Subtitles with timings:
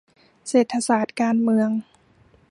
[0.47, 1.69] เศรษฐศาสตร์การเมือง